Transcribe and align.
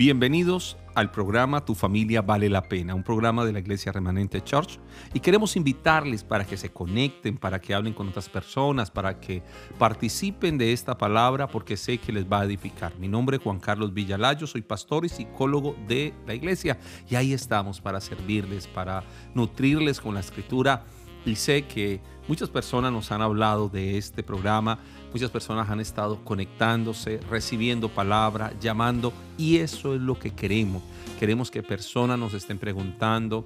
Bienvenidos 0.00 0.78
al 0.94 1.10
programa 1.10 1.62
Tu 1.62 1.74
familia 1.74 2.22
vale 2.22 2.48
la 2.48 2.62
pena, 2.62 2.94
un 2.94 3.02
programa 3.02 3.44
de 3.44 3.52
la 3.52 3.58
Iglesia 3.58 3.92
Remanente 3.92 4.42
Church. 4.42 4.80
Y 5.12 5.20
queremos 5.20 5.56
invitarles 5.56 6.24
para 6.24 6.46
que 6.46 6.56
se 6.56 6.70
conecten, 6.70 7.36
para 7.36 7.60
que 7.60 7.74
hablen 7.74 7.92
con 7.92 8.08
otras 8.08 8.26
personas, 8.26 8.90
para 8.90 9.20
que 9.20 9.42
participen 9.78 10.56
de 10.56 10.72
esta 10.72 10.96
palabra, 10.96 11.48
porque 11.48 11.76
sé 11.76 11.98
que 11.98 12.12
les 12.12 12.24
va 12.24 12.40
a 12.40 12.44
edificar. 12.46 12.98
Mi 12.98 13.08
nombre 13.08 13.36
es 13.36 13.42
Juan 13.42 13.60
Carlos 13.60 13.92
Villalayo, 13.92 14.46
soy 14.46 14.62
pastor 14.62 15.04
y 15.04 15.10
psicólogo 15.10 15.76
de 15.86 16.14
la 16.26 16.32
iglesia. 16.32 16.78
Y 17.06 17.16
ahí 17.16 17.34
estamos 17.34 17.82
para 17.82 18.00
servirles, 18.00 18.68
para 18.68 19.04
nutrirles 19.34 20.00
con 20.00 20.14
la 20.14 20.20
escritura. 20.20 20.82
Y 21.26 21.36
sé 21.36 21.66
que 21.66 22.00
muchas 22.30 22.48
personas 22.48 22.92
nos 22.92 23.10
han 23.10 23.22
hablado 23.22 23.68
de 23.68 23.98
este 23.98 24.22
programa 24.22 24.78
Muchas 25.12 25.30
personas 25.30 25.68
han 25.68 25.80
estado 25.80 26.24
conectándose, 26.24 27.18
recibiendo 27.28 27.88
palabra, 27.88 28.52
llamando 28.60 29.12
y 29.36 29.56
eso 29.56 29.94
es 29.94 30.00
lo 30.00 30.18
que 30.18 30.30
queremos. 30.30 30.82
Queremos 31.18 31.50
que 31.50 31.64
personas 31.64 32.16
nos 32.16 32.32
estén 32.32 32.58
preguntando, 32.58 33.44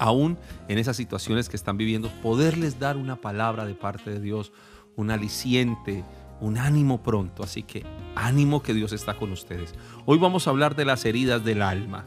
aún 0.00 0.36
en 0.66 0.78
esas 0.78 0.96
situaciones 0.96 1.48
que 1.48 1.56
están 1.56 1.76
viviendo, 1.76 2.10
poderles 2.20 2.80
dar 2.80 2.96
una 2.96 3.14
palabra 3.14 3.64
de 3.64 3.74
parte 3.74 4.10
de 4.10 4.20
Dios, 4.20 4.50
un 4.96 5.12
aliciente, 5.12 6.02
un 6.40 6.58
ánimo 6.58 7.00
pronto. 7.00 7.44
Así 7.44 7.62
que 7.62 7.84
ánimo 8.16 8.60
que 8.60 8.74
Dios 8.74 8.92
está 8.92 9.14
con 9.16 9.30
ustedes. 9.30 9.72
Hoy 10.04 10.18
vamos 10.18 10.48
a 10.48 10.50
hablar 10.50 10.74
de 10.74 10.84
las 10.84 11.04
heridas 11.04 11.44
del 11.44 11.62
alma. 11.62 12.06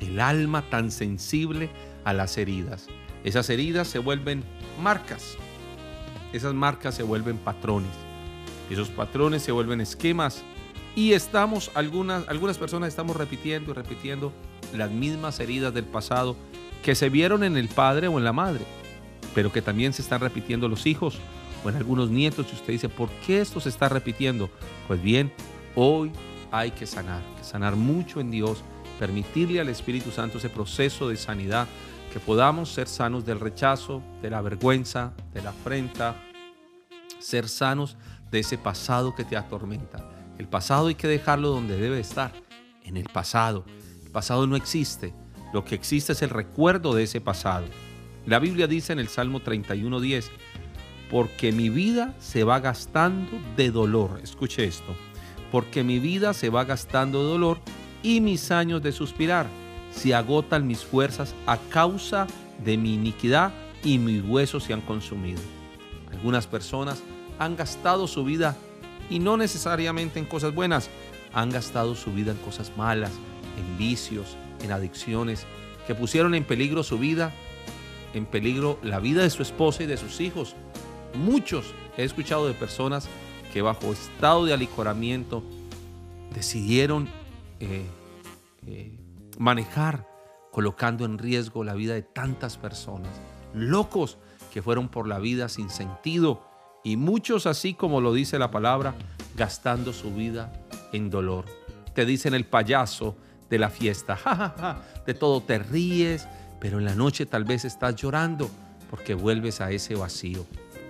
El 0.00 0.18
alma 0.18 0.68
tan 0.70 0.90
sensible 0.90 1.70
a 2.04 2.12
las 2.12 2.36
heridas. 2.36 2.88
Esas 3.24 3.50
heridas 3.50 3.88
se 3.88 3.98
vuelven 3.98 4.44
marcas 4.80 5.36
esas 6.32 6.54
marcas 6.54 6.94
se 6.94 7.02
vuelven 7.02 7.38
patrones. 7.38 7.90
Esos 8.70 8.88
patrones 8.88 9.42
se 9.42 9.52
vuelven 9.52 9.80
esquemas 9.80 10.42
y 10.94 11.12
estamos, 11.12 11.70
algunas, 11.74 12.28
algunas 12.28 12.58
personas 12.58 12.88
estamos 12.88 13.16
repitiendo 13.16 13.72
y 13.72 13.74
repitiendo 13.74 14.32
las 14.74 14.90
mismas 14.90 15.40
heridas 15.40 15.74
del 15.74 15.84
pasado 15.84 16.36
que 16.84 16.94
se 16.94 17.08
vieron 17.08 17.42
en 17.42 17.56
el 17.56 17.68
padre 17.68 18.08
o 18.08 18.18
en 18.18 18.24
la 18.24 18.32
madre, 18.32 18.64
pero 19.34 19.52
que 19.52 19.60
también 19.60 19.92
se 19.92 20.02
están 20.02 20.20
repitiendo 20.20 20.68
los 20.68 20.86
hijos 20.86 21.18
o 21.64 21.68
en 21.68 21.76
algunos 21.76 22.10
nietos. 22.10 22.46
Y 22.52 22.54
usted 22.54 22.72
dice, 22.74 22.88
¿por 22.88 23.08
qué 23.26 23.40
esto 23.40 23.60
se 23.60 23.68
está 23.68 23.88
repitiendo? 23.88 24.50
Pues 24.86 25.02
bien, 25.02 25.32
hoy 25.74 26.12
hay 26.52 26.70
que 26.70 26.86
sanar, 26.86 27.22
que 27.38 27.44
sanar 27.44 27.74
mucho 27.74 28.20
en 28.20 28.30
Dios, 28.30 28.62
permitirle 29.00 29.60
al 29.60 29.68
Espíritu 29.68 30.12
Santo 30.12 30.38
ese 30.38 30.48
proceso 30.48 31.08
de 31.08 31.16
sanidad 31.16 31.66
que 32.12 32.20
podamos 32.20 32.72
ser 32.72 32.88
sanos 32.88 33.24
del 33.24 33.40
rechazo, 33.40 34.02
de 34.20 34.30
la 34.30 34.42
vergüenza, 34.42 35.12
de 35.32 35.42
la 35.42 35.50
afrenta, 35.50 36.16
ser 37.18 37.48
sanos 37.48 37.96
de 38.30 38.40
ese 38.40 38.58
pasado 38.58 39.14
que 39.14 39.24
te 39.24 39.36
atormenta. 39.36 40.10
El 40.38 40.48
pasado 40.48 40.88
hay 40.88 40.96
que 40.96 41.08
dejarlo 41.08 41.50
donde 41.50 41.76
debe 41.76 42.00
estar, 42.00 42.32
en 42.84 42.96
el 42.96 43.08
pasado. 43.08 43.64
El 44.04 44.10
pasado 44.10 44.46
no 44.46 44.56
existe, 44.56 45.14
lo 45.52 45.64
que 45.64 45.74
existe 45.74 46.12
es 46.12 46.22
el 46.22 46.30
recuerdo 46.30 46.94
de 46.94 47.04
ese 47.04 47.20
pasado. 47.20 47.66
La 48.26 48.38
Biblia 48.38 48.66
dice 48.66 48.92
en 48.92 48.98
el 48.98 49.08
Salmo 49.08 49.40
31.10, 49.40 50.30
porque 51.10 51.52
mi 51.52 51.68
vida 51.68 52.14
se 52.18 52.44
va 52.44 52.60
gastando 52.60 53.32
de 53.56 53.70
dolor. 53.70 54.20
Escuche 54.22 54.64
esto, 54.64 54.96
porque 55.52 55.84
mi 55.84 55.98
vida 55.98 56.34
se 56.34 56.50
va 56.50 56.64
gastando 56.64 57.22
de 57.22 57.30
dolor 57.30 57.58
y 58.02 58.20
mis 58.20 58.50
años 58.50 58.82
de 58.82 58.92
suspirar 58.92 59.46
se 59.92 60.14
agotan 60.14 60.66
mis 60.66 60.84
fuerzas 60.84 61.34
a 61.46 61.58
causa 61.58 62.26
de 62.64 62.76
mi 62.76 62.94
iniquidad 62.94 63.52
y 63.82 63.98
mis 63.98 64.22
huesos 64.24 64.64
se 64.64 64.72
han 64.72 64.80
consumido. 64.80 65.40
Algunas 66.10 66.46
personas 66.46 67.02
han 67.38 67.56
gastado 67.56 68.06
su 68.06 68.24
vida 68.24 68.56
y 69.08 69.18
no 69.18 69.36
necesariamente 69.36 70.18
en 70.18 70.26
cosas 70.26 70.54
buenas, 70.54 70.90
han 71.32 71.50
gastado 71.50 71.94
su 71.94 72.12
vida 72.12 72.32
en 72.32 72.38
cosas 72.38 72.72
malas, 72.76 73.12
en 73.58 73.78
vicios, 73.78 74.36
en 74.62 74.72
adicciones, 74.72 75.46
que 75.86 75.94
pusieron 75.94 76.34
en 76.34 76.44
peligro 76.44 76.82
su 76.82 76.98
vida, 76.98 77.32
en 78.14 78.26
peligro 78.26 78.78
la 78.82 79.00
vida 79.00 79.22
de 79.22 79.30
su 79.30 79.42
esposa 79.42 79.82
y 79.82 79.86
de 79.86 79.96
sus 79.96 80.20
hijos. 80.20 80.54
Muchos 81.14 81.74
he 81.96 82.04
escuchado 82.04 82.46
de 82.46 82.54
personas 82.54 83.08
que 83.52 83.62
bajo 83.62 83.92
estado 83.92 84.44
de 84.44 84.52
alicoramiento 84.52 85.42
decidieron 86.34 87.08
eh, 87.58 87.84
eh, 88.66 88.98
manejar 89.38 90.08
colocando 90.52 91.04
en 91.04 91.18
riesgo 91.18 91.64
la 91.64 91.74
vida 91.74 91.94
de 91.94 92.02
tantas 92.02 92.56
personas, 92.56 93.10
locos 93.54 94.18
que 94.52 94.62
fueron 94.62 94.88
por 94.88 95.06
la 95.06 95.18
vida 95.18 95.48
sin 95.48 95.70
sentido 95.70 96.42
y 96.82 96.96
muchos 96.96 97.46
así 97.46 97.74
como 97.74 98.00
lo 98.00 98.12
dice 98.12 98.38
la 98.38 98.50
palabra, 98.50 98.94
gastando 99.36 99.92
su 99.92 100.12
vida 100.14 100.52
en 100.92 101.10
dolor. 101.10 101.44
Te 101.94 102.04
dicen 102.04 102.34
el 102.34 102.46
payaso 102.46 103.16
de 103.48 103.58
la 103.58 103.70
fiesta, 103.70 104.82
de 105.06 105.14
todo 105.14 105.42
te 105.42 105.58
ríes, 105.58 106.26
pero 106.58 106.78
en 106.78 106.84
la 106.84 106.94
noche 106.94 107.26
tal 107.26 107.44
vez 107.44 107.64
estás 107.64 107.96
llorando 107.96 108.50
porque 108.88 109.14
vuelves 109.14 109.60
a 109.60 109.70
ese 109.70 109.94
vacío. 109.94 110.46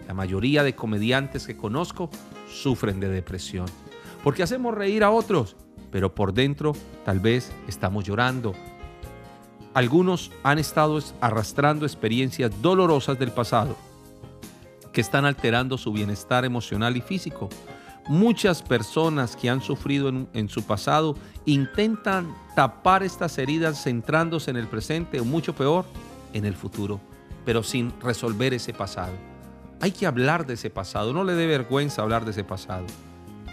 La 0.06 0.14
mayoría 0.14 0.62
de 0.62 0.74
comediantes 0.74 1.46
que 1.46 1.56
conozco 1.56 2.10
sufren 2.50 2.98
de 3.00 3.08
depresión, 3.08 3.66
porque 4.24 4.42
hacemos 4.42 4.74
reír 4.74 5.04
a 5.04 5.10
otros, 5.10 5.56
pero 5.90 6.14
por 6.14 6.32
dentro 6.32 6.74
tal 7.04 7.20
vez 7.20 7.52
estamos 7.68 8.04
llorando. 8.04 8.54
Algunos 9.74 10.32
han 10.42 10.58
estado 10.58 10.98
arrastrando 11.20 11.86
experiencias 11.86 12.50
dolorosas 12.60 13.18
del 13.18 13.30
pasado 13.30 13.76
que 14.92 15.00
están 15.00 15.24
alterando 15.24 15.78
su 15.78 15.92
bienestar 15.92 16.44
emocional 16.44 16.96
y 16.96 17.00
físico. 17.00 17.48
Muchas 18.08 18.62
personas 18.62 19.36
que 19.36 19.48
han 19.48 19.60
sufrido 19.60 20.08
en, 20.08 20.48
su 20.48 20.64
pasado 20.64 21.16
intentan 21.44 22.34
tapar 22.56 23.02
estas 23.02 23.38
heridas 23.38 23.82
centrándose 23.82 24.50
en 24.50 24.56
el 24.56 24.66
presente 24.66 25.20
o 25.20 25.24
mucho 25.24 25.54
peor, 25.54 25.84
en 26.32 26.44
el 26.44 26.54
futuro, 26.54 27.00
pero 27.44 27.62
sin 27.62 27.92
resolver 28.00 28.52
ese 28.54 28.72
pasado. 28.72 29.12
Hay 29.80 29.92
que 29.92 30.06
hablar 30.06 30.44
de 30.46 30.54
ese 30.54 30.70
pasado, 30.70 31.12
no 31.12 31.24
le 31.24 31.34
dé 31.34 31.46
vergüenza 31.46 32.02
hablar 32.02 32.24
de 32.24 32.32
ese 32.32 32.44
pasado. 32.44 32.84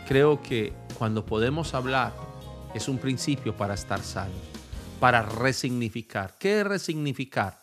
Creo 0.07 0.41
que 0.41 0.71
cuando 0.97 1.25
podemos 1.25 1.73
hablar 1.73 2.13
es 2.73 2.87
un 2.87 2.97
principio 2.97 3.57
para 3.57 3.73
estar 3.73 4.01
sanos, 4.01 4.37
para 5.01 5.21
resignificar. 5.21 6.35
¿Qué 6.39 6.61
es 6.61 6.65
resignificar? 6.65 7.59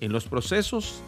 En 0.00 0.12
los 0.12 0.26
procesos 0.26 1.00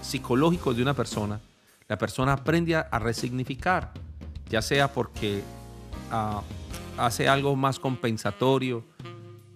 psicológicos 0.00 0.76
de 0.76 0.82
una 0.82 0.94
persona, 0.94 1.40
la 1.88 1.98
persona 1.98 2.34
aprende 2.34 2.76
a, 2.76 2.98
resignificar, 3.00 3.92
ya 4.48 4.62
sea 4.62 4.92
porque 4.92 5.42
ah, 6.12 6.42
hace 6.96 7.28
algo 7.28 7.56
más 7.56 7.80
compensatorio, 7.80 8.84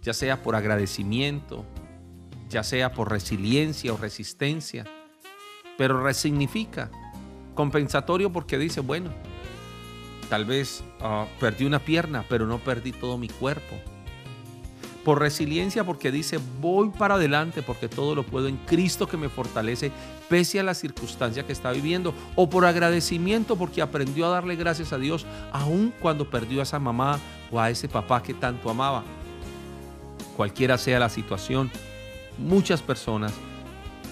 ya 0.03 0.13
sea 0.13 0.43
por 0.43 0.57
agradecimiento, 0.57 1.65
ya 2.49 2.65
sea 2.65 2.93
por 2.93 3.09
resiliencia 3.09 3.93
o 3.93 3.97
resistencia, 3.97 4.85
pero 5.77 6.03
resignifica. 6.03 6.91
Compensatorio 7.55 8.33
porque 8.33 8.59
dice, 8.59 8.81
bueno, 8.81 9.13
Tal 10.29 10.45
vez 10.45 10.83
ah, 11.01 11.27
perdí 11.41 11.65
una 11.65 11.79
pierna, 11.79 12.25
pero 12.29 12.47
no 12.47 12.59
perdí 12.59 12.93
todo 12.93 13.17
mi 13.19 13.29
cuerpo. 13.29 13.77
Por 15.05 15.21
resiliencia 15.21 15.85
porque 15.85 16.11
dice, 16.11 16.39
voy 16.61 16.91
para 16.91 17.15
adelante 17.15 17.63
porque 17.63 17.89
todo 17.89 18.15
lo 18.15 18.25
puedo 18.25 18.47
en 18.47 18.59
Cristo 18.59 19.09
que 19.09 19.17
me 19.17 19.31
fortalece 19.31 19.91
pese 20.29 20.61
a 20.61 20.63
la 20.63 20.75
circunstancia 20.75 21.47
que 21.47 21.53
está 21.53 21.73
viviendo. 21.73 22.13
O 22.35 22.51
por 22.51 22.67
agradecimiento 22.67 23.57
porque 23.57 23.81
aprendió 23.81 24.27
a 24.27 24.31
darle 24.31 24.57
gracias 24.57 24.93
a 24.93 24.99
Dios 24.99 25.25
aun 25.51 25.95
cuando 26.01 26.29
perdió 26.29 26.61
a 26.61 26.65
esa 26.65 26.79
mamá 26.79 27.19
o 27.51 27.59
a 27.59 27.71
ese 27.71 27.89
papá 27.89 28.23
que 28.23 28.35
tanto 28.35 28.69
amaba. 28.69 29.03
Cualquiera 30.37 30.77
sea 30.77 30.99
la 30.99 31.09
situación, 31.09 31.71
muchas 32.37 32.83
personas 32.83 33.33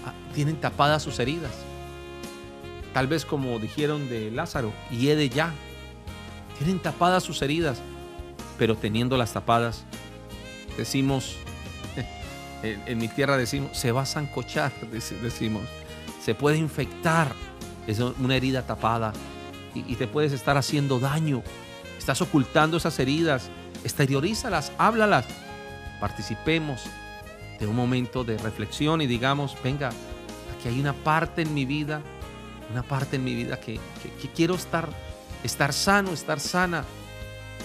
ah, 0.07 0.13
tienen 0.35 0.57
tapadas 0.57 1.03
sus 1.03 1.19
heridas. 1.19 1.53
Tal 2.95 3.07
vez 3.07 3.27
como 3.27 3.59
dijeron 3.59 4.09
de 4.09 4.31
Lázaro, 4.31 4.73
y 4.91 5.09
he 5.09 5.17
de 5.17 5.29
ya, 5.29 5.53
tienen 6.59 6.79
tapadas 6.79 7.23
sus 7.23 7.43
heridas, 7.43 7.79
pero 8.59 8.77
teniendo 8.77 9.17
las 9.17 9.33
tapadas, 9.33 9.85
decimos, 10.77 11.37
en, 12.63 12.99
mi 12.99 13.09
tierra 13.09 13.37
decimos, 13.37 13.77
se 13.77 13.93
va 13.93 14.03
a 14.03 14.07
zancochar, 14.07 14.73
decimos, 15.23 15.63
se 16.23 16.35
puede 16.35 16.57
infectar, 16.59 17.33
es 17.87 18.01
una 18.01 18.37
herida 18.37 18.63
tapada 18.63 19.13
y, 19.75 19.95
te 19.97 20.07
puedes 20.07 20.33
estar 20.33 20.57
haciendo 20.57 20.99
daño, 20.99 21.43
estás 21.99 22.21
ocultando 22.23 22.79
esas 22.79 22.99
heridas, 22.99 23.51
exteriorízalas, 23.85 24.73
háblalas, 24.79 25.27
participemos 26.01 26.85
de 27.61 27.67
un 27.67 27.77
momento 27.77 28.25
de 28.25 28.39
reflexión 28.39 29.03
y 29.03 29.07
digamos, 29.07 29.57
venga, 29.63 29.91
aquí 30.57 30.69
hay 30.69 30.81
una 30.81 30.95
parte 30.95 31.43
en 31.43 31.53
mi 31.53 31.65
vida, 31.65 32.01
una 32.73 32.83
parte 32.83 33.17
en 33.17 33.25
mi 33.25 33.35
vida 33.35 33.61
que 33.61 33.79
quiero 34.35 34.55
estar 34.55 34.89
estar 35.43 35.73
sano, 35.73 36.13
estar 36.13 36.41
sana, 36.41 36.85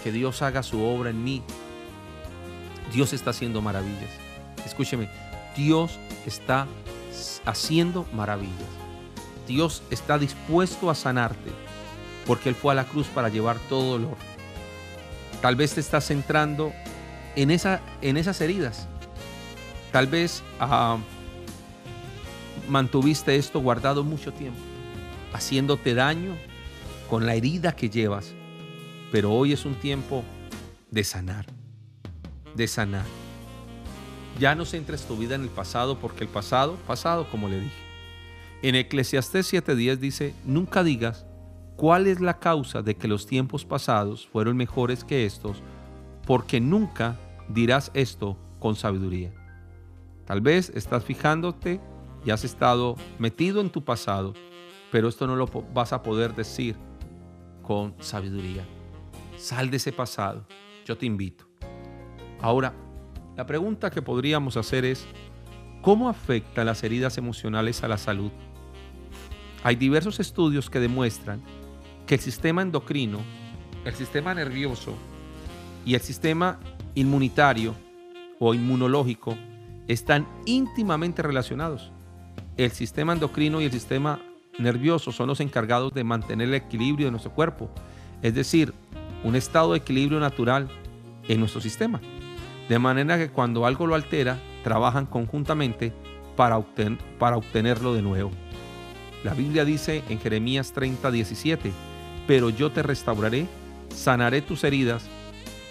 que 0.03 0.11
Dios 0.11 0.41
haga 0.41 0.63
su 0.63 0.83
obra 0.83 1.09
en 1.09 1.23
mí. 1.23 1.43
Dios 2.93 3.13
está 3.13 3.29
haciendo 3.29 3.61
maravillas. 3.61 4.09
Escúcheme, 4.65 5.09
Dios 5.55 5.99
está 6.25 6.67
haciendo 7.45 8.05
maravillas. 8.13 8.69
Dios 9.47 9.83
está 9.89 10.17
dispuesto 10.17 10.89
a 10.89 10.95
sanarte 10.95 11.51
porque 12.25 12.49
Él 12.49 12.55
fue 12.55 12.71
a 12.71 12.75
la 12.75 12.85
cruz 12.85 13.07
para 13.07 13.29
llevar 13.29 13.57
todo 13.69 13.91
dolor. 13.91 14.17
Tal 15.41 15.55
vez 15.55 15.73
te 15.73 15.81
estás 15.81 16.05
centrando 16.05 16.71
en, 17.35 17.51
esa, 17.51 17.81
en 18.01 18.17
esas 18.17 18.39
heridas. 18.41 18.87
Tal 19.91 20.07
vez 20.07 20.43
ah, 20.59 20.97
mantuviste 22.69 23.35
esto 23.35 23.59
guardado 23.59 24.03
mucho 24.03 24.31
tiempo, 24.31 24.59
haciéndote 25.33 25.93
daño 25.93 26.37
con 27.11 27.25
la 27.25 27.35
herida 27.35 27.73
que 27.73 27.89
llevas. 27.89 28.33
Pero 29.11 29.33
hoy 29.33 29.51
es 29.51 29.65
un 29.65 29.75
tiempo 29.75 30.23
de 30.91 31.03
sanar, 31.03 31.45
de 32.55 32.65
sanar. 32.69 33.03
Ya 34.39 34.55
no 34.55 34.63
centres 34.63 35.03
tu 35.03 35.17
vida 35.17 35.35
en 35.35 35.41
el 35.41 35.49
pasado 35.49 35.99
porque 35.99 36.23
el 36.23 36.29
pasado, 36.29 36.77
pasado 36.87 37.29
como 37.29 37.49
le 37.49 37.59
dije. 37.59 37.83
En 38.61 38.75
Eclesiastés 38.75 39.51
7:10 39.51 39.97
dice, 39.97 40.33
nunca 40.45 40.85
digas 40.85 41.25
cuál 41.75 42.07
es 42.07 42.21
la 42.21 42.39
causa 42.39 42.81
de 42.81 42.95
que 42.95 43.09
los 43.09 43.27
tiempos 43.27 43.65
pasados 43.65 44.25
fueron 44.31 44.55
mejores 44.55 45.03
que 45.03 45.25
estos, 45.25 45.61
porque 46.25 46.61
nunca 46.61 47.19
dirás 47.49 47.91
esto 47.93 48.37
con 48.57 48.77
sabiduría. 48.77 49.33
Tal 50.25 50.39
vez 50.39 50.71
estás 50.75 51.03
fijándote 51.03 51.81
y 52.23 52.31
has 52.31 52.45
estado 52.45 52.95
metido 53.19 53.59
en 53.59 53.69
tu 53.69 53.83
pasado, 53.83 54.33
pero 54.93 55.09
esto 55.09 55.27
no 55.27 55.35
lo 55.35 55.47
vas 55.73 55.91
a 55.91 56.03
poder 56.03 56.33
decir 56.35 56.77
con 57.61 57.95
sabiduría. 57.99 58.65
Sal 59.37 59.69
de 59.69 59.77
ese 59.77 59.91
pasado, 59.91 60.45
yo 60.85 60.97
te 60.97 61.05
invito. 61.05 61.47
Ahora, 62.41 62.73
la 63.35 63.45
pregunta 63.45 63.89
que 63.89 64.01
podríamos 64.01 64.57
hacer 64.57 64.85
es, 64.85 65.05
¿cómo 65.81 66.09
afectan 66.09 66.65
las 66.65 66.83
heridas 66.83 67.17
emocionales 67.17 67.83
a 67.83 67.87
la 67.87 67.97
salud? 67.97 68.31
Hay 69.63 69.75
diversos 69.75 70.19
estudios 70.19 70.69
que 70.69 70.79
demuestran 70.79 71.41
que 72.07 72.15
el 72.15 72.21
sistema 72.21 72.61
endocrino, 72.61 73.19
el 73.85 73.93
sistema 73.93 74.33
nervioso 74.33 74.95
y 75.85 75.93
el 75.93 76.01
sistema 76.01 76.59
inmunitario 76.95 77.75
o 78.39 78.53
inmunológico 78.53 79.37
están 79.87 80.27
íntimamente 80.45 81.21
relacionados. 81.21 81.91
El 82.57 82.71
sistema 82.71 83.13
endocrino 83.13 83.61
y 83.61 83.65
el 83.65 83.71
sistema 83.71 84.19
nervioso 84.61 85.11
son 85.11 85.27
los 85.27 85.39
encargados 85.39 85.93
de 85.93 86.03
mantener 86.03 86.47
el 86.47 86.55
equilibrio 86.55 87.07
de 87.07 87.11
nuestro 87.11 87.31
cuerpo, 87.31 87.69
es 88.21 88.33
decir, 88.33 88.73
un 89.23 89.35
estado 89.35 89.71
de 89.71 89.79
equilibrio 89.79 90.19
natural 90.19 90.69
en 91.27 91.39
nuestro 91.39 91.61
sistema. 91.61 91.99
De 92.69 92.79
manera 92.79 93.17
que 93.17 93.29
cuando 93.29 93.65
algo 93.65 93.87
lo 93.87 93.95
altera, 93.95 94.39
trabajan 94.63 95.05
conjuntamente 95.05 95.93
para, 96.35 96.59
para 97.19 97.37
obtenerlo 97.37 97.93
de 97.93 98.01
nuevo. 98.01 98.31
La 99.23 99.33
Biblia 99.33 99.65
dice 99.65 100.03
en 100.09 100.19
Jeremías 100.19 100.71
30, 100.71 101.11
17, 101.11 101.71
pero 102.27 102.49
yo 102.49 102.71
te 102.71 102.81
restauraré, 102.81 103.47
sanaré 103.93 104.41
tus 104.41 104.63
heridas, 104.63 105.05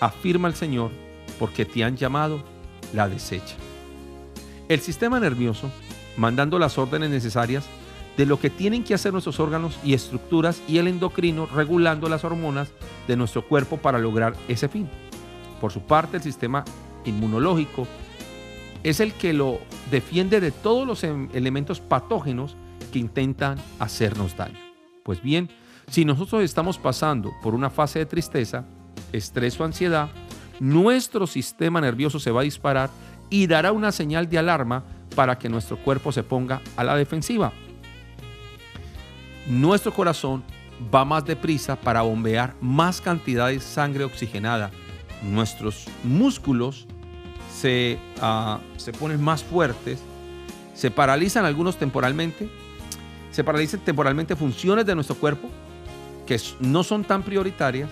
afirma 0.00 0.48
el 0.48 0.54
Señor, 0.54 0.90
porque 1.38 1.64
te 1.64 1.82
han 1.82 1.96
llamado 1.96 2.42
la 2.92 3.08
desecha. 3.08 3.56
El 4.68 4.80
sistema 4.80 5.18
nervioso, 5.18 5.70
mandando 6.16 6.58
las 6.58 6.78
órdenes 6.78 7.10
necesarias 7.10 7.64
de 8.20 8.26
lo 8.26 8.38
que 8.38 8.50
tienen 8.50 8.84
que 8.84 8.92
hacer 8.92 9.12
nuestros 9.14 9.40
órganos 9.40 9.78
y 9.82 9.94
estructuras, 9.94 10.60
y 10.68 10.76
el 10.76 10.88
endocrino 10.88 11.46
regulando 11.46 12.06
las 12.06 12.22
hormonas 12.22 12.70
de 13.08 13.16
nuestro 13.16 13.48
cuerpo 13.48 13.78
para 13.78 13.98
lograr 13.98 14.34
ese 14.46 14.68
fin. 14.68 14.90
Por 15.58 15.72
su 15.72 15.80
parte, 15.80 16.18
el 16.18 16.22
sistema 16.22 16.62
inmunológico 17.06 17.86
es 18.82 19.00
el 19.00 19.14
que 19.14 19.32
lo 19.32 19.58
defiende 19.90 20.38
de 20.38 20.50
todos 20.50 20.86
los 20.86 21.02
em, 21.02 21.30
elementos 21.32 21.80
patógenos 21.80 22.56
que 22.92 22.98
intentan 22.98 23.56
hacernos 23.78 24.36
daño. 24.36 24.58
Pues 25.02 25.22
bien, 25.22 25.48
si 25.90 26.04
nosotros 26.04 26.42
estamos 26.42 26.76
pasando 26.76 27.32
por 27.42 27.54
una 27.54 27.70
fase 27.70 28.00
de 28.00 28.06
tristeza, 28.06 28.66
estrés 29.14 29.58
o 29.58 29.64
ansiedad, 29.64 30.10
nuestro 30.58 31.26
sistema 31.26 31.80
nervioso 31.80 32.20
se 32.20 32.32
va 32.32 32.42
a 32.42 32.44
disparar 32.44 32.90
y 33.30 33.46
dará 33.46 33.72
una 33.72 33.92
señal 33.92 34.28
de 34.28 34.36
alarma 34.36 34.84
para 35.16 35.38
que 35.38 35.48
nuestro 35.48 35.78
cuerpo 35.78 36.12
se 36.12 36.22
ponga 36.22 36.60
a 36.76 36.84
la 36.84 36.96
defensiva. 36.96 37.50
Nuestro 39.50 39.92
corazón 39.92 40.44
va 40.94 41.04
más 41.04 41.24
deprisa 41.24 41.74
para 41.74 42.02
bombear 42.02 42.54
más 42.60 43.00
cantidad 43.00 43.48
de 43.48 43.58
sangre 43.58 44.04
oxigenada 44.04 44.70
nuestros 45.22 45.86
músculos 46.04 46.86
se, 47.52 47.98
ah, 48.20 48.60
se 48.76 48.92
ponen 48.92 49.20
más 49.20 49.42
fuertes, 49.42 49.98
se 50.72 50.92
paralizan 50.92 51.44
algunos 51.44 51.76
temporalmente, 51.78 52.48
se 53.32 53.42
paralizan 53.42 53.80
temporalmente 53.80 54.36
funciones 54.36 54.86
de 54.86 54.94
nuestro 54.94 55.16
cuerpo 55.16 55.50
que 56.26 56.40
no 56.60 56.84
son 56.84 57.02
tan 57.02 57.24
prioritarias 57.24 57.90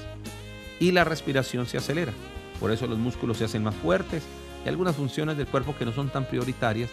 y 0.79 0.93
la 0.93 1.03
respiración 1.03 1.67
se 1.67 1.77
acelera. 1.77 2.13
Por 2.61 2.71
eso 2.71 2.87
los 2.87 2.99
músculos 2.99 3.37
se 3.37 3.47
hacen 3.47 3.65
más 3.65 3.75
fuertes 3.75 4.23
y 4.65 4.69
algunas 4.69 4.95
funciones 4.95 5.37
del 5.37 5.49
cuerpo 5.49 5.75
que 5.77 5.85
no 5.85 5.93
son 5.93 6.09
tan 6.09 6.25
prioritarias 6.25 6.91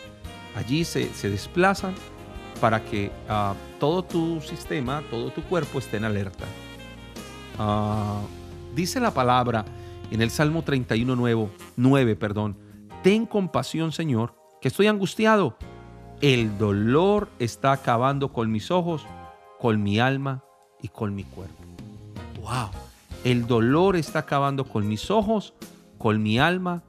allí 0.55 0.85
se, 0.85 1.09
desplazan 1.29 1.93
para 2.59 2.83
que 2.83 3.11
ah, 3.29 3.53
todo 3.79 4.03
tu 4.03 4.41
sistema, 4.41 5.03
todo 5.09 5.31
tu 5.31 5.41
cuerpo 5.43 5.79
esté 5.79 5.97
en 5.97 6.05
alerta. 6.05 6.45
Ah, 7.57 8.21
dice 8.75 8.99
la 8.99 9.11
palabra 9.11 9.65
en 10.11 10.21
el 10.21 10.29
Salmo 10.29 10.63
31 10.63 11.15
nuevo, 11.15 11.49
9, 11.75 12.15
perdón, 12.15 12.57
ten 13.03 13.25
compasión, 13.25 13.91
Señor, 13.91 14.35
que 14.61 14.67
estoy 14.67 14.87
angustiado. 14.87 15.57
El 16.21 16.57
dolor 16.57 17.29
está 17.39 17.71
acabando 17.71 18.31
con 18.31 18.51
mis 18.51 18.71
ojos, 18.71 19.05
con 19.59 19.83
mi 19.83 19.99
alma 19.99 20.43
y 20.81 20.87
con 20.87 21.13
mi 21.13 21.23
cuerpo. 21.23 21.63
Wow. 22.41 22.69
El 23.23 23.47
dolor 23.47 23.95
está 23.95 24.19
acabando 24.19 24.65
con 24.65 24.87
mis 24.87 25.09
ojos, 25.09 25.53
con 25.97 26.21
mi 26.21 26.39
alma 26.39 26.83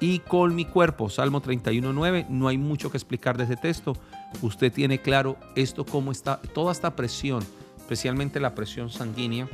y 0.00 0.20
con 0.20 0.54
mi 0.54 0.64
cuerpo. 0.64 1.10
Salmo 1.10 1.40
31, 1.40 1.92
9. 1.92 2.26
No 2.28 2.48
hay 2.48 2.58
mucho 2.58 2.90
que 2.90 2.96
explicar 2.96 3.36
de 3.36 3.44
ese 3.44 3.56
texto. 3.56 3.96
Usted 4.40 4.72
tiene 4.72 5.00
claro 5.00 5.36
esto 5.54 5.84
cómo 5.84 6.12
está, 6.12 6.40
toda 6.40 6.72
esta 6.72 6.96
presión, 6.96 7.44
especialmente 7.76 8.40
la 8.40 8.54
presión 8.54 8.90
sanguínea. 8.90 9.48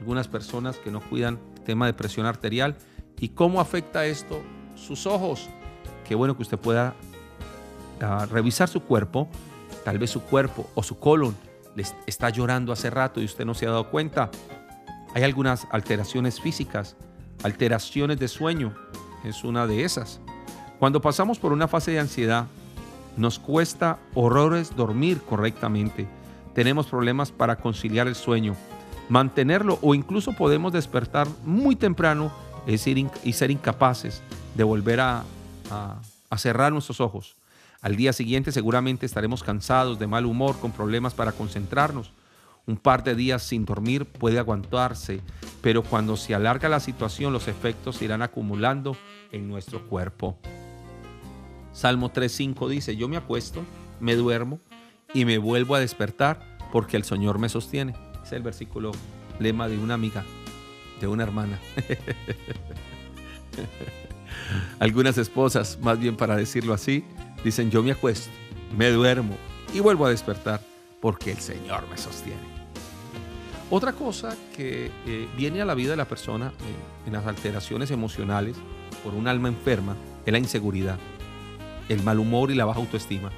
Algunas 0.00 0.26
personas 0.26 0.78
que 0.78 0.90
no 0.90 1.00
cuidan 1.00 1.38
tema 1.64 1.86
de 1.86 1.92
presión 1.92 2.26
arterial 2.26 2.76
y 3.20 3.28
cómo 3.28 3.60
afecta 3.60 4.04
esto 4.06 4.42
sus 4.74 5.06
ojos. 5.06 5.48
Qué 6.06 6.14
bueno 6.14 6.36
que 6.36 6.42
usted 6.42 6.58
pueda 6.58 6.94
ah, 8.00 8.26
revisar 8.30 8.68
su 8.68 8.82
cuerpo, 8.82 9.28
tal 9.84 9.98
vez 9.98 10.10
su 10.10 10.22
cuerpo 10.22 10.68
o 10.74 10.82
su 10.82 10.98
colon 10.98 11.36
les 11.76 11.94
está 12.06 12.30
llorando 12.30 12.72
hace 12.72 12.90
rato 12.90 13.20
y 13.20 13.24
usted 13.24 13.44
no 13.44 13.54
se 13.54 13.66
ha 13.66 13.70
dado 13.70 13.90
cuenta. 13.90 14.30
Hay 15.14 15.22
algunas 15.22 15.66
alteraciones 15.70 16.40
físicas, 16.40 16.96
alteraciones 17.42 18.18
de 18.18 18.28
sueño, 18.28 18.74
es 19.24 19.44
una 19.44 19.66
de 19.66 19.84
esas. 19.84 20.20
Cuando 20.78 21.00
pasamos 21.00 21.38
por 21.38 21.52
una 21.52 21.68
fase 21.68 21.92
de 21.92 22.00
ansiedad, 22.00 22.46
nos 23.16 23.38
cuesta 23.38 23.98
horrores 24.14 24.74
dormir 24.76 25.20
correctamente. 25.22 26.08
Tenemos 26.54 26.86
problemas 26.86 27.32
para 27.32 27.56
conciliar 27.56 28.08
el 28.08 28.14
sueño 28.14 28.56
mantenerlo 29.08 29.78
o 29.82 29.94
incluso 29.94 30.32
podemos 30.32 30.72
despertar 30.72 31.28
muy 31.44 31.76
temprano 31.76 32.32
y 32.66 32.78
ser 32.78 33.50
incapaces 33.50 34.22
de 34.54 34.64
volver 34.64 35.00
a, 35.00 35.24
a 36.30 36.38
cerrar 36.38 36.72
nuestros 36.72 37.00
ojos. 37.00 37.36
Al 37.82 37.96
día 37.96 38.14
siguiente 38.14 38.52
seguramente 38.52 39.04
estaremos 39.04 39.42
cansados, 39.42 39.98
de 39.98 40.06
mal 40.06 40.24
humor, 40.24 40.58
con 40.60 40.72
problemas 40.72 41.12
para 41.12 41.32
concentrarnos. 41.32 42.12
Un 42.66 42.76
par 42.76 43.02
de 43.02 43.16
días 43.16 43.42
sin 43.42 43.64
dormir 43.64 44.06
puede 44.06 44.38
aguantarse, 44.38 45.20
pero 45.60 45.82
cuando 45.82 46.16
se 46.16 46.34
alarga 46.34 46.68
la 46.68 46.80
situación 46.80 47.34
los 47.34 47.48
efectos 47.48 47.96
se 47.96 48.04
irán 48.04 48.22
acumulando 48.22 48.96
en 49.32 49.48
nuestro 49.48 49.86
cuerpo. 49.88 50.38
Salmo 51.72 52.12
3.5 52.12 52.68
dice, 52.68 52.96
yo 52.96 53.08
me 53.08 53.16
acuesto, 53.16 53.62
me 54.00 54.14
duermo 54.14 54.60
y 55.14 55.24
me 55.24 55.38
vuelvo 55.38 55.74
a 55.74 55.80
despertar 55.80 56.58
porque 56.72 56.96
el 56.96 57.04
Señor 57.04 57.38
me 57.38 57.48
sostiene 57.48 57.94
es 58.22 58.32
el 58.32 58.42
versículo 58.42 58.92
lema 59.38 59.68
de 59.68 59.78
una 59.78 59.94
amiga, 59.94 60.24
de 61.00 61.06
una 61.06 61.24
hermana. 61.24 61.58
Algunas 64.78 65.18
esposas, 65.18 65.78
más 65.80 65.98
bien 65.98 66.16
para 66.16 66.36
decirlo 66.36 66.74
así, 66.74 67.04
dicen 67.44 67.70
yo 67.70 67.82
me 67.82 67.92
acuesto, 67.92 68.30
me 68.76 68.90
duermo 68.90 69.36
y 69.74 69.80
vuelvo 69.80 70.06
a 70.06 70.10
despertar 70.10 70.60
porque 71.00 71.32
el 71.32 71.38
Señor 71.38 71.88
me 71.90 71.98
sostiene. 71.98 72.52
Otra 73.70 73.92
cosa 73.92 74.36
que 74.54 74.90
eh, 75.06 75.28
viene 75.36 75.62
a 75.62 75.64
la 75.64 75.74
vida 75.74 75.92
de 75.92 75.96
la 75.96 76.04
persona 76.04 76.48
eh, 76.48 77.06
en 77.06 77.14
las 77.14 77.26
alteraciones 77.26 77.90
emocionales 77.90 78.56
por 79.02 79.14
un 79.14 79.26
alma 79.26 79.48
enferma 79.48 79.96
es 80.26 80.32
la 80.32 80.38
inseguridad, 80.38 80.98
el 81.88 82.02
mal 82.02 82.18
humor 82.18 82.50
y 82.50 82.54
la 82.54 82.64
baja 82.64 82.80
autoestima. 82.80 83.30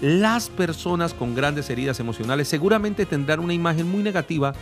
Las 0.00 0.50
personas 0.50 1.14
con 1.14 1.34
grandes 1.34 1.70
heridas 1.70 2.00
emocionales 2.00 2.48
seguramente 2.48 3.06
tendrán 3.06 3.40
una 3.40 3.54
imagen 3.54 3.90
muy 3.90 4.02
negativa 4.02 4.52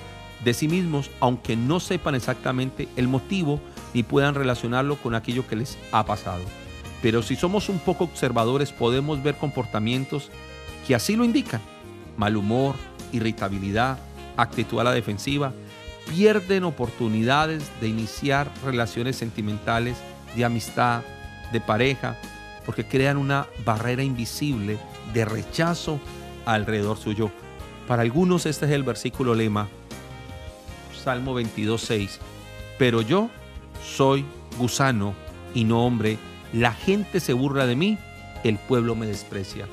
de 0.44 0.54
sí 0.54 0.68
mismos, 0.68 1.10
aunque 1.20 1.56
no 1.56 1.80
sepan 1.80 2.14
exactamente 2.14 2.88
el 2.96 3.08
motivo 3.08 3.60
ni 3.94 4.02
puedan 4.02 4.34
relacionarlo 4.34 4.96
con 4.96 5.14
aquello 5.14 5.46
que 5.46 5.56
les 5.56 5.76
ha 5.90 6.04
pasado. 6.04 6.42
Pero 7.02 7.22
si 7.22 7.36
somos 7.36 7.68
un 7.68 7.78
poco 7.78 8.04
observadores 8.04 8.72
podemos 8.72 9.22
ver 9.22 9.36
comportamientos 9.36 10.30
que 10.86 10.94
así 10.94 11.16
lo 11.16 11.24
indican. 11.24 11.60
Mal 12.16 12.36
humor, 12.36 12.76
irritabilidad, 13.12 13.98
actitud 14.36 14.78
a 14.78 14.84
la 14.84 14.92
defensiva, 14.92 15.52
pierden 16.10 16.64
oportunidades 16.64 17.70
de 17.80 17.88
iniciar 17.88 18.50
relaciones 18.64 19.16
sentimentales, 19.16 19.96
de 20.36 20.44
amistad, 20.44 21.02
de 21.52 21.60
pareja, 21.60 22.16
porque 22.64 22.84
crean 22.84 23.16
una 23.16 23.46
barrera 23.64 24.02
invisible 24.02 24.78
de 25.12 25.24
rechazo 25.24 26.00
alrededor 26.46 26.96
suyo. 26.96 27.30
Para 27.86 28.02
algunos 28.02 28.46
este 28.46 28.66
es 28.66 28.72
el 28.72 28.82
versículo 28.82 29.34
lema, 29.34 29.68
Salmo 31.02 31.38
22.6, 31.38 32.18
pero 32.78 33.02
yo 33.02 33.28
soy 33.84 34.24
gusano 34.58 35.14
y 35.54 35.64
no 35.64 35.84
hombre, 35.84 36.18
la 36.52 36.72
gente 36.72 37.20
se 37.20 37.32
burla 37.32 37.66
de 37.66 37.76
mí, 37.76 37.98
el 38.42 38.58
pueblo 38.58 38.94
me 38.94 39.06
desprecia. 39.06 39.66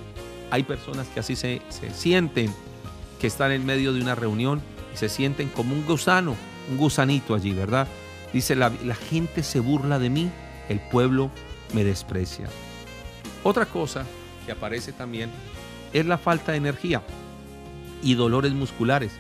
Hay 0.49 0.63
personas 0.63 1.07
que 1.07 1.21
así 1.21 1.35
se, 1.35 1.61
se 1.69 1.91
sienten, 1.91 2.53
que 3.19 3.27
están 3.27 3.51
en 3.51 3.65
medio 3.65 3.93
de 3.93 4.01
una 4.01 4.15
reunión 4.15 4.61
y 4.93 4.97
se 4.97 5.07
sienten 5.07 5.47
como 5.49 5.73
un 5.73 5.85
gusano, 5.85 6.35
un 6.69 6.77
gusanito 6.77 7.33
allí, 7.33 7.53
¿verdad? 7.53 7.87
Dice, 8.33 8.55
la, 8.55 8.71
la 8.83 8.95
gente 8.95 9.43
se 9.43 9.59
burla 9.59 9.99
de 9.99 10.09
mí, 10.09 10.29
el 10.69 10.79
pueblo 10.79 11.31
me 11.73 11.83
desprecia. 11.83 12.47
Otra 13.43 13.65
cosa 13.65 14.05
que 14.45 14.51
aparece 14.51 14.93
también 14.93 15.29
es 15.93 16.05
la 16.05 16.17
falta 16.17 16.51
de 16.51 16.59
energía 16.59 17.01
y 18.03 18.15
dolores 18.15 18.53
musculares. 18.53 19.13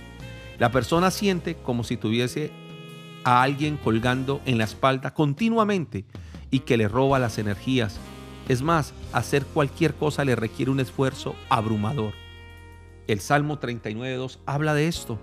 La 0.59 0.71
persona 0.71 1.11
siente 1.11 1.55
como 1.55 1.83
si 1.83 1.97
tuviese 1.97 2.51
a 3.23 3.41
alguien 3.41 3.77
colgando 3.77 4.41
en 4.45 4.57
la 4.57 4.63
espalda 4.63 5.13
continuamente 5.13 6.05
y 6.49 6.59
que 6.59 6.77
le 6.77 6.87
roba 6.87 7.19
las 7.19 7.37
energías. 7.37 7.99
Es 8.47 8.61
más, 8.61 8.93
hacer 9.13 9.45
cualquier 9.45 9.95
cosa 9.95 10.25
le 10.25 10.35
requiere 10.35 10.71
un 10.71 10.79
esfuerzo 10.79 11.35
abrumador. 11.49 12.13
El 13.07 13.19
Salmo 13.19 13.59
39.2 13.59 14.39
habla 14.45 14.73
de 14.73 14.87
esto. 14.87 15.19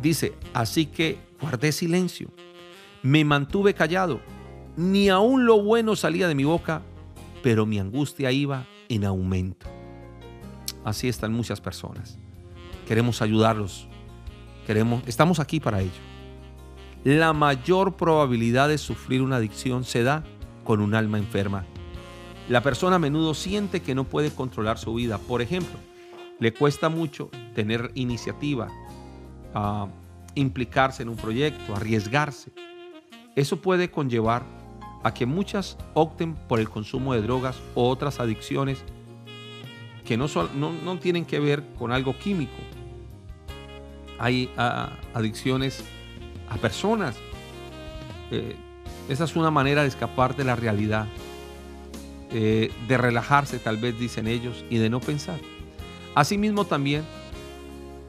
Dice, 0.00 0.34
así 0.52 0.86
que 0.86 1.18
guardé 1.40 1.72
silencio, 1.72 2.30
me 3.02 3.24
mantuve 3.24 3.74
callado, 3.74 4.20
ni 4.76 5.08
aún 5.08 5.46
lo 5.46 5.62
bueno 5.62 5.96
salía 5.96 6.28
de 6.28 6.34
mi 6.34 6.44
boca, 6.44 6.82
pero 7.44 7.66
mi 7.66 7.78
angustia 7.78 8.32
iba 8.32 8.64
en 8.88 9.04
aumento. 9.04 9.66
Así 10.82 11.10
están 11.10 11.34
muchas 11.34 11.60
personas. 11.60 12.18
Queremos 12.88 13.20
ayudarlos. 13.20 13.86
Queremos, 14.66 15.02
estamos 15.06 15.40
aquí 15.40 15.60
para 15.60 15.82
ello. 15.82 15.92
La 17.04 17.34
mayor 17.34 17.98
probabilidad 17.98 18.70
de 18.70 18.78
sufrir 18.78 19.20
una 19.20 19.36
adicción 19.36 19.84
se 19.84 20.02
da 20.02 20.24
con 20.64 20.80
un 20.80 20.94
alma 20.94 21.18
enferma. 21.18 21.66
La 22.48 22.62
persona 22.62 22.96
a 22.96 22.98
menudo 22.98 23.34
siente 23.34 23.82
que 23.82 23.94
no 23.94 24.04
puede 24.04 24.30
controlar 24.30 24.78
su 24.78 24.94
vida. 24.94 25.18
Por 25.18 25.42
ejemplo, 25.42 25.78
le 26.40 26.54
cuesta 26.54 26.88
mucho 26.88 27.28
tener 27.54 27.90
iniciativa, 27.94 28.68
a 29.52 29.88
implicarse 30.34 31.02
en 31.02 31.10
un 31.10 31.16
proyecto, 31.16 31.76
arriesgarse. 31.76 32.52
Eso 33.36 33.60
puede 33.60 33.90
conllevar 33.90 34.63
a 35.04 35.12
que 35.12 35.26
muchas 35.26 35.76
opten 35.92 36.34
por 36.34 36.58
el 36.58 36.68
consumo 36.68 37.14
de 37.14 37.22
drogas 37.22 37.56
o 37.74 37.88
otras 37.88 38.18
adicciones 38.18 38.82
que 40.04 40.16
no, 40.16 40.26
no, 40.54 40.98
tienen 40.98 41.24
que 41.24 41.38
ver 41.38 41.62
con 41.78 41.92
algo 41.92 42.18
químico. 42.18 42.56
Hay 44.18 44.50
adicciones 44.56 45.84
a 46.48 46.56
personas. 46.56 47.16
Eh, 48.30 48.56
esa 49.08 49.24
es 49.24 49.36
una 49.36 49.50
manera 49.50 49.82
de 49.82 49.88
escapar 49.88 50.36
de 50.36 50.44
la 50.44 50.56
realidad, 50.56 51.06
eh, 52.30 52.72
de 52.88 52.96
relajarse 52.98 53.58
tal 53.58 53.76
vez 53.76 53.98
dicen 53.98 54.26
ellos 54.26 54.64
y 54.70 54.78
de 54.78 54.88
no 54.88 55.00
pensar. 55.00 55.38
Asimismo 56.14 56.64
también 56.64 57.04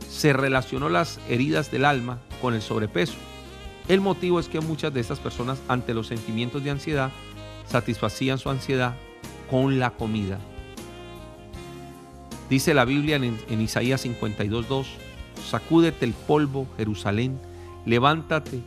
se 0.10 0.32
relacionó 0.32 0.88
las 0.88 1.20
heridas 1.28 1.72
del 1.72 1.84
alma 1.84 2.20
con 2.42 2.54
el 2.54 2.62
sobrepeso. 2.62 3.16
El 3.88 4.02
motivo 4.02 4.40
es 4.40 4.48
que 4.48 4.62
muchas 4.62 4.94
de 4.94 5.02
estas 5.02 5.20
personas 5.20 5.62
ante 5.68 5.94
los 5.94 6.08
sentimientos 6.08 6.64
de 6.64 6.72
ansiedad 6.72 7.12
satisfacían 7.68 8.40
su 8.40 8.50
ansiedad 8.50 8.96
con 9.50 9.80
la 9.80 9.92
comida. 9.92 10.40
Dice 12.50 12.74
la 12.74 12.86
Biblia 12.86 13.16
en, 13.16 13.62
Isaías 13.62 14.06
52.2, 14.06 14.86
sacúdete 15.50 16.06
el 16.06 16.14
polvo, 16.14 16.68
Jerusalén, 16.78 17.40
levántate, 17.86 18.62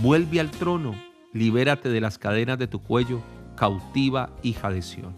vuelve 0.00 0.40
al 0.40 0.50
trono, 0.50 0.94
libérate 1.32 1.88
de 1.88 2.00
las 2.00 2.18
cadenas 2.18 2.58
de 2.58 2.68
tu 2.68 2.80
cuello, 2.80 3.20
cautiva 3.56 4.30
hija 4.42 4.70
de 4.70 4.82
Sión. 4.82 5.14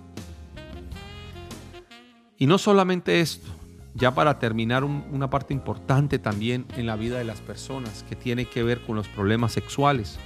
Y 2.39 2.47
no 2.47 2.57
solamente 2.57 3.21
esto, 3.21 3.51
ya 3.95 4.15
para 4.15 4.39
terminar 4.39 4.85
una 4.85 5.31
parte 5.31 5.53
importante 5.53 6.19
también 6.19 6.67
en 6.77 6.87
la 6.87 6.97
vida 6.97 7.19
de 7.19 7.25
las 7.25 7.41
personas 7.41 8.05
que 8.09 8.17
tiene 8.17 8.45
que 8.45 8.63
ver 8.63 8.81
con 8.83 8.97
los 8.97 9.09
problemas 9.09 9.53
sexuales. 9.53 10.19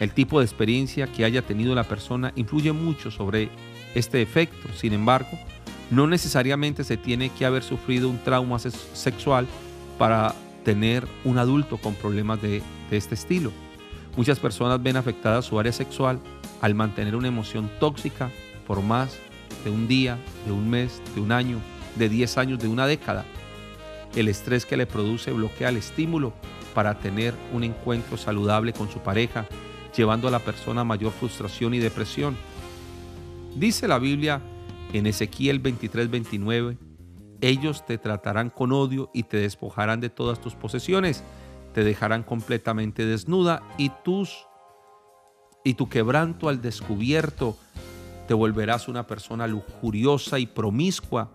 El 0.00 0.12
tipo 0.12 0.40
de 0.40 0.46
experiencia 0.46 1.06
que 1.06 1.24
haya 1.24 1.42
tenido 1.42 1.74
la 1.74 1.84
persona 1.84 2.32
influye 2.34 2.72
mucho 2.72 3.10
sobre 3.10 3.50
este 3.94 4.22
efecto. 4.22 4.68
Sin 4.74 4.92
embargo, 4.92 5.30
no 5.90 6.06
necesariamente 6.06 6.84
se 6.84 6.96
tiene 6.96 7.28
que 7.30 7.44
haber 7.44 7.62
sufrido 7.62 8.08
un 8.08 8.18
trauma 8.18 8.58
sexual 8.58 9.46
para 9.98 10.34
tener 10.64 11.06
un 11.24 11.38
adulto 11.38 11.76
con 11.76 11.94
problemas 11.94 12.40
de, 12.40 12.62
de 12.90 12.96
este 12.96 13.14
estilo. 13.14 13.52
Muchas 14.16 14.38
personas 14.38 14.82
ven 14.82 14.96
afectada 14.96 15.42
su 15.42 15.58
área 15.58 15.72
sexual 15.72 16.18
al 16.60 16.74
mantener 16.74 17.14
una 17.14 17.28
emoción 17.28 17.70
tóxica 17.78 18.30
por 18.66 18.82
más 18.82 19.18
de 19.64 19.70
un 19.70 19.86
día, 19.86 20.18
de 20.46 20.52
un 20.52 20.68
mes, 20.68 21.02
de 21.14 21.20
un 21.20 21.32
año, 21.32 21.58
de 21.96 22.08
10 22.08 22.38
años, 22.38 22.58
de 22.58 22.68
una 22.68 22.86
década. 22.86 23.24
El 24.14 24.28
estrés 24.28 24.66
que 24.66 24.76
le 24.76 24.86
produce 24.86 25.32
bloquea 25.32 25.68
el 25.68 25.76
estímulo 25.76 26.32
para 26.74 26.98
tener 26.98 27.34
un 27.52 27.64
encuentro 27.64 28.16
saludable 28.16 28.72
con 28.72 28.90
su 28.90 29.00
pareja, 29.00 29.46
llevando 29.96 30.28
a 30.28 30.30
la 30.30 30.38
persona 30.38 30.82
a 30.82 30.84
mayor 30.84 31.12
frustración 31.12 31.74
y 31.74 31.78
depresión. 31.78 32.36
Dice 33.56 33.88
la 33.88 33.98
Biblia 33.98 34.40
en 34.92 35.06
Ezequiel 35.06 35.62
23-29, 35.62 36.78
ellos 37.40 37.84
te 37.86 37.98
tratarán 37.98 38.50
con 38.50 38.72
odio 38.72 39.10
y 39.14 39.24
te 39.24 39.38
despojarán 39.38 40.00
de 40.00 40.10
todas 40.10 40.40
tus 40.40 40.54
posesiones, 40.54 41.24
te 41.74 41.84
dejarán 41.84 42.22
completamente 42.22 43.06
desnuda 43.06 43.62
y 43.78 43.90
tus 44.04 44.46
y 45.64 45.74
tu 45.74 45.88
quebranto 45.88 46.48
al 46.48 46.62
descubierto 46.62 47.56
te 48.26 48.34
volverás 48.34 48.88
una 48.88 49.06
persona 49.06 49.46
lujuriosa 49.46 50.38
y 50.38 50.46
promiscua. 50.46 51.30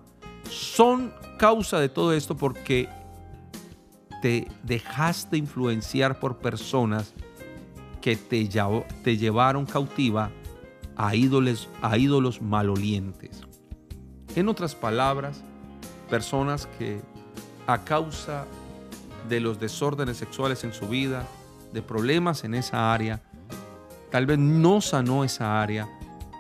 Son 0.50 1.14
causa 1.38 1.80
de 1.80 1.90
todo 1.90 2.14
esto 2.14 2.36
porque 2.36 2.90
te 4.22 4.48
dejaste 4.64 5.38
influenciar 5.38 6.20
por 6.20 6.38
personas 6.38 7.14
que 8.02 8.16
te, 8.16 8.48
te 9.04 9.18
llevaron 9.18 9.66
cautiva 9.66 10.32
a 10.96 11.16
ídolos, 11.16 11.70
a 11.82 11.98
ídolos 11.98 12.42
malolientes. 12.42 13.42
En 14.36 14.50
otras 14.50 14.76
palabras, 14.76 15.44
personas 16.10 16.68
que 16.78 17.02
a 17.68 17.84
causa 17.84 18.46
de 19.28 19.40
los 19.40 19.60
desórdenes 19.60 20.18
sexuales 20.18 20.64
en 20.64 20.74
su 20.74 20.88
vida, 20.88 21.28
de 21.74 21.82
problemas 21.82 22.44
en 22.44 22.54
esa 22.54 22.94
área, 22.94 23.22
tal 24.12 24.26
vez 24.26 24.38
no 24.38 24.82
sanó 24.82 25.24
esa 25.24 25.62
área 25.62 25.90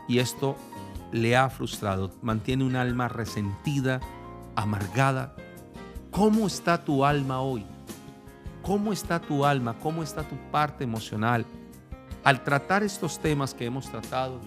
y 0.08 0.20
esto 0.20 0.56
le 1.12 1.36
ha 1.36 1.50
frustrado, 1.50 2.12
mantiene 2.22 2.64
un 2.64 2.76
alma 2.76 3.08
resentida, 3.08 4.00
amargada. 4.56 5.36
¿Cómo 6.12 6.48
está 6.48 6.84
tu 6.84 7.06
alma 7.06 7.42
hoy? 7.42 7.66
¿Cómo 8.62 8.94
está 8.94 9.20
tu 9.20 9.46
alma? 9.46 9.78
¿Cómo 9.80 10.04
está 10.04 10.24
tu 10.24 10.36
parte 10.52 10.84
emocional? 10.84 11.46
Al 12.24 12.44
tratar 12.44 12.84
estos 12.84 13.20
temas 13.20 13.54
que 13.54 13.66
hemos 13.66 13.90
tratado, 13.90 14.40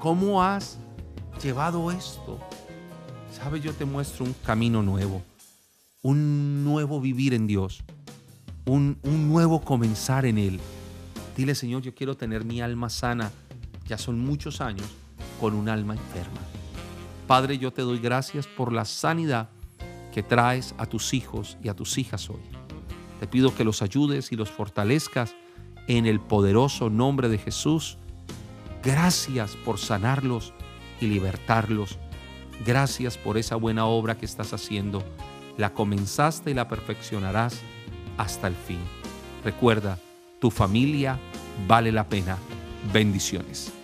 ¿cómo 0.00 0.42
has 0.42 0.78
llevado 1.42 1.90
esto? 1.90 2.38
Sabes, 3.30 3.62
yo 3.62 3.72
te 3.74 3.84
muestro 3.84 4.24
un 4.24 4.34
camino 4.44 4.82
nuevo, 4.82 5.22
un 6.02 6.64
nuevo 6.64 7.00
vivir 7.00 7.34
en 7.34 7.46
Dios, 7.46 7.84
un, 8.64 8.98
un 9.02 9.28
nuevo 9.28 9.60
comenzar 9.60 10.24
en 10.24 10.38
Él. 10.38 10.60
Dile, 11.36 11.54
Señor, 11.54 11.82
yo 11.82 11.94
quiero 11.94 12.16
tener 12.16 12.44
mi 12.44 12.60
alma 12.60 12.88
sana. 12.88 13.30
Ya 13.86 13.96
son 13.96 14.18
muchos 14.18 14.60
años 14.60 14.86
con 15.40 15.54
un 15.54 15.68
alma 15.68 15.94
enferma. 15.94 16.40
Padre, 17.26 17.58
yo 17.58 17.72
te 17.72 17.82
doy 17.82 17.98
gracias 17.98 18.46
por 18.46 18.72
la 18.72 18.84
sanidad 18.84 19.50
que 20.12 20.22
traes 20.22 20.74
a 20.78 20.86
tus 20.86 21.14
hijos 21.14 21.58
y 21.62 21.68
a 21.68 21.74
tus 21.74 21.98
hijas 21.98 22.30
hoy. 22.30 22.40
Te 23.20 23.26
pido 23.26 23.54
que 23.54 23.64
los 23.64 23.82
ayudes 23.82 24.32
y 24.32 24.36
los 24.36 24.50
fortalezcas 24.50 25.34
en 25.86 26.06
el 26.06 26.20
poderoso 26.20 26.90
nombre 26.90 27.28
de 27.28 27.38
Jesús. 27.38 27.98
Gracias 28.82 29.56
por 29.64 29.78
sanarlos 29.78 30.52
y 31.00 31.06
libertarlos. 31.06 31.98
Gracias 32.64 33.16
por 33.18 33.38
esa 33.38 33.56
buena 33.56 33.86
obra 33.86 34.16
que 34.16 34.26
estás 34.26 34.52
haciendo. 34.52 35.04
La 35.56 35.72
comenzaste 35.72 36.50
y 36.50 36.54
la 36.54 36.68
perfeccionarás 36.68 37.60
hasta 38.16 38.46
el 38.46 38.54
fin. 38.54 38.80
Recuerda, 39.44 39.98
tu 40.40 40.50
familia 40.50 41.18
vale 41.66 41.92
la 41.92 42.08
pena. 42.08 42.36
Bendiciones. 42.92 43.77